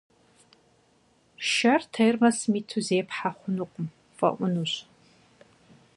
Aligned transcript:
Шэр 1.51 1.81
термосым 1.93 2.53
иту 2.59 2.79
зепхьэ 2.87 3.29
хъунукъым, 3.37 3.87
фӀэӀунущ. 4.17 4.73